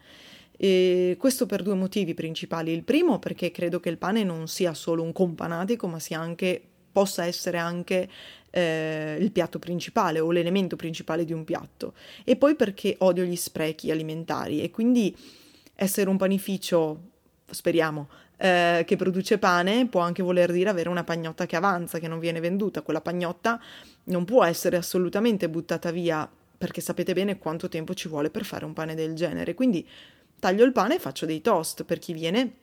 E 0.57 1.17
questo 1.19 1.47
per 1.47 1.62
due 1.62 1.75
motivi 1.75 2.15
principali. 2.15 2.73
Il 2.73 2.85
primo 2.85 3.19
perché 3.19 3.51
credo 3.51 3.81
che 3.81 3.89
il 3.89 3.99
pane 3.99 4.23
non 4.23 4.47
sia 4.47 4.75
solo 4.75 5.03
un 5.03 5.12
companatico, 5.12 5.89
ma 5.89 5.99
sia 5.99 6.21
anche, 6.21 6.62
possa 6.93 7.25
essere 7.25 7.59
anche 7.59 8.09
eh, 8.51 9.17
il 9.19 9.33
piatto 9.33 9.59
principale 9.59 10.21
o 10.21 10.31
l'elemento 10.31 10.77
principale 10.77 11.25
di 11.25 11.33
un 11.33 11.45
piatto. 11.45 11.95
E 12.23 12.37
poi 12.37 12.55
perché 12.55 12.95
odio 12.99 13.25
gli 13.25 13.35
sprechi 13.35 13.91
alimentari 13.91 14.62
e 14.62 14.71
quindi 14.71 15.17
essere 15.75 16.09
un 16.09 16.19
panificio, 16.19 17.01
speriamo, 17.51 18.09
eh, 18.42 18.82
che 18.84 18.96
produce 18.96 19.38
pane 19.38 19.87
può 19.87 20.00
anche 20.00 20.20
voler 20.20 20.50
dire 20.50 20.68
avere 20.68 20.88
una 20.88 21.04
pagnotta 21.04 21.46
che 21.46 21.54
avanza, 21.54 22.00
che 22.00 22.08
non 22.08 22.18
viene 22.18 22.40
venduta. 22.40 22.82
Quella 22.82 23.00
pagnotta 23.00 23.61
non 24.04 24.25
può 24.25 24.42
essere 24.42 24.76
assolutamente 24.76 25.49
buttata 25.49 25.92
via 25.92 26.28
perché 26.58 26.80
sapete 26.80 27.12
bene 27.12 27.38
quanto 27.38 27.68
tempo 27.68 27.94
ci 27.94 28.08
vuole 28.08 28.30
per 28.30 28.44
fare 28.44 28.64
un 28.64 28.72
pane 28.72 28.96
del 28.96 29.14
genere. 29.14 29.54
Quindi 29.54 29.88
taglio 30.40 30.64
il 30.64 30.72
pane 30.72 30.96
e 30.96 30.99
faccio 30.99 31.25
dei 31.25 31.40
toast 31.40 31.84
per 31.84 32.00
chi 32.00 32.12
viene 32.12 32.54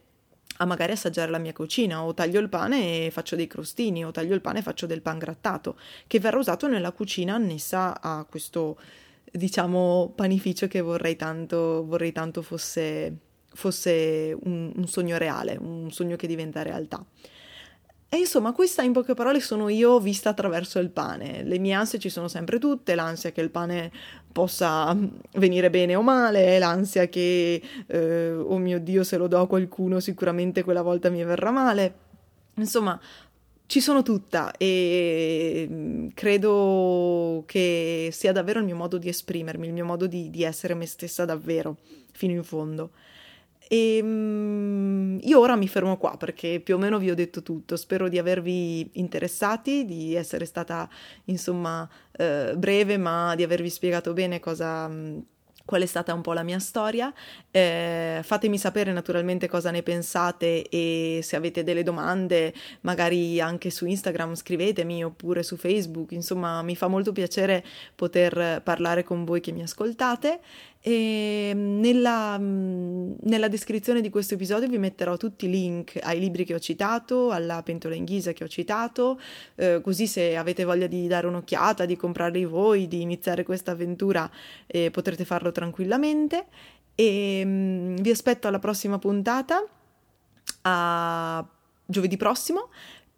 a 0.57 0.65
magari 0.65 0.91
assaggiare 0.91 1.31
la 1.31 1.37
mia 1.37 1.53
cucina, 1.53 2.03
o 2.03 2.13
taglio 2.13 2.41
il 2.41 2.49
pane 2.49 3.05
e 3.05 3.11
faccio 3.11 3.37
dei 3.37 3.47
crostini, 3.47 4.03
o 4.03 4.11
taglio 4.11 4.35
il 4.35 4.41
pane 4.41 4.59
e 4.59 4.61
faccio 4.61 4.85
del 4.85 5.01
pan 5.01 5.17
grattato, 5.17 5.77
che 6.07 6.19
verrà 6.19 6.39
usato 6.39 6.67
nella 6.67 6.91
cucina 6.91 7.35
annessa 7.35 8.01
a 8.01 8.25
questo, 8.29 8.77
diciamo, 9.31 10.11
panificio 10.13 10.67
che 10.67 10.81
vorrei 10.81 11.15
tanto, 11.15 11.85
vorrei 11.85 12.11
tanto 12.11 12.41
fosse 12.41 13.28
fosse 13.53 14.35
un, 14.43 14.71
un 14.75 14.87
sogno 14.87 15.17
reale, 15.17 15.57
un 15.59 15.91
sogno 15.91 16.15
che 16.15 16.27
diventa 16.27 16.61
realtà. 16.61 17.03
E 18.11 18.17
insomma, 18.17 18.53
questa 18.53 18.81
in 18.81 18.91
poche 18.91 19.13
parole 19.13 19.39
sono 19.39 19.69
io 19.69 19.99
vista 19.99 20.29
attraverso 20.29 20.79
il 20.79 20.89
pane. 20.89 21.43
Le 21.43 21.59
mie 21.59 21.73
ansie 21.73 21.99
ci 21.99 22.09
sono 22.09 22.27
sempre 22.27 22.57
tutte, 22.57 22.95
l'ansia 22.95 23.31
che 23.31 23.41
il 23.41 23.51
pane 23.51 23.91
possa 24.31 24.97
venire 25.33 25.69
bene 25.69 25.95
o 25.95 26.01
male, 26.01 26.57
l'ansia 26.57 27.07
che, 27.07 27.61
eh, 27.85 28.31
oh 28.31 28.57
mio 28.57 28.79
Dio, 28.79 29.03
se 29.03 29.15
lo 29.17 29.27
do 29.27 29.39
a 29.39 29.47
qualcuno 29.47 29.99
sicuramente 29.99 30.63
quella 30.63 30.81
volta 30.81 31.11
mi 31.11 31.23
verrà 31.23 31.51
male. 31.51 31.93
Insomma, 32.55 32.99
ci 33.67 33.79
sono 33.79 34.01
tutta 34.01 34.53
e 34.57 35.67
mm, 35.69 36.07
credo 36.15 37.43
che 37.45 38.09
sia 38.11 38.31
davvero 38.31 38.57
il 38.57 38.65
mio 38.65 38.75
modo 38.75 38.97
di 38.97 39.07
esprimermi, 39.09 39.67
il 39.67 39.73
mio 39.73 39.85
modo 39.85 40.07
di, 40.07 40.31
di 40.31 40.41
essere 40.41 40.73
me 40.73 40.87
stessa 40.87 41.25
davvero, 41.25 41.77
fino 42.11 42.33
in 42.33 42.43
fondo. 42.43 42.89
E 43.71 43.99
um, 44.01 45.19
io 45.21 45.39
ora 45.39 45.55
mi 45.55 45.67
fermo 45.67 45.97
qua 45.97 46.17
perché 46.17 46.59
più 46.59 46.73
o 46.73 46.77
meno 46.79 46.97
vi 46.97 47.11
ho 47.11 47.15
detto 47.15 47.43
tutto. 47.43 47.75
Spero 47.75 48.09
di 48.09 48.17
avervi 48.17 48.89
interessati, 48.93 49.85
di 49.85 50.15
essere 50.15 50.45
stata 50.45 50.89
insomma 51.25 51.87
eh, 52.13 52.55
breve, 52.57 52.97
ma 52.97 53.35
di 53.35 53.43
avervi 53.43 53.69
spiegato 53.69 54.13
bene 54.13 54.39
cosa. 54.39 54.87
Mh, 54.87 55.23
qual 55.69 55.83
è 55.83 55.85
stata 55.85 56.15
un 56.15 56.21
po' 56.21 56.33
la 56.33 56.41
mia 56.41 56.57
storia. 56.57 57.13
Eh, 57.51 58.21
fatemi 58.23 58.57
sapere 58.57 58.91
naturalmente 58.91 59.47
cosa 59.47 59.69
ne 59.69 59.83
pensate 59.83 60.67
e 60.67 61.19
se 61.21 61.35
avete 61.35 61.61
delle 61.61 61.83
domande, 61.83 62.55
magari 62.81 63.39
anche 63.39 63.69
su 63.69 63.85
Instagram 63.85 64.33
scrivetemi 64.33 65.03
oppure 65.03 65.43
su 65.43 65.57
Facebook, 65.57 66.11
insomma 66.13 66.63
mi 66.63 66.75
fa 66.75 66.87
molto 66.87 67.11
piacere 67.11 67.63
poter 67.93 68.63
parlare 68.63 69.03
con 69.03 69.23
voi 69.25 69.41
che 69.41 69.51
mi 69.51 69.61
ascoltate 69.61 70.39
e 70.81 71.51
nella, 71.53 72.37
nella, 72.37 73.47
descrizione 73.49 73.99
di 73.99 74.09
questo 74.09 74.35
episodio 74.35 74.69
vi 74.69 74.77
metterò 74.77 75.17
tutti 75.17 75.45
i 75.45 75.49
link 75.49 75.99
ai 76.01 76.19
libri 76.19 76.45
che 76.45 76.53
ho 76.53 76.59
citato, 76.59 77.31
alla 77.31 77.61
pentola 77.63 77.95
in 77.95 78.05
ghisa 78.05 78.31
che 78.31 78.45
ho 78.45 78.47
citato, 78.47 79.19
eh, 79.55 79.81
così 79.81 80.07
se 80.07 80.37
avete 80.37 80.63
voglia 80.63 80.87
di 80.87 81.05
dare 81.07 81.27
un'occhiata, 81.27 81.83
di 81.85 81.97
comprarli 81.97 82.45
voi, 82.45 82.87
di 82.87 83.01
iniziare 83.01 83.43
questa 83.43 83.71
avventura, 83.71 84.29
eh, 84.67 84.89
potrete 84.89 85.25
farlo 85.25 85.51
tranquillamente. 85.51 86.45
E 86.95 87.43
mh, 87.43 88.01
vi 88.01 88.09
aspetto 88.09 88.47
alla 88.47 88.59
prossima 88.59 88.97
puntata, 88.99 89.61
a 90.61 91.45
giovedì 91.85 92.15
prossimo, 92.15 92.69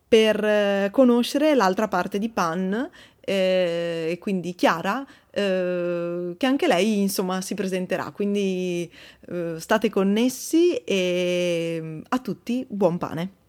per 0.08 0.44
eh, 0.44 0.90
conoscere 0.92 1.54
l'altra 1.56 1.88
parte 1.88 2.18
di 2.20 2.30
Pan 2.30 2.90
eh, 3.22 4.08
e 4.10 4.18
quindi 4.20 4.56
Chiara, 4.56 5.06
eh, 5.32 6.36
che 6.38 6.46
anche 6.46 6.68
lei 6.68 7.00
insomma 7.00 7.42
si 7.42 7.54
presenterà. 7.56 8.12
Quindi 8.12 8.92
eh, 9.30 9.56
state 9.60 9.90
connessi 9.90 10.76
e 10.78 12.02
a 12.08 12.20
tutti 12.20 12.66
buon 12.70 12.98
pane. 12.98 13.41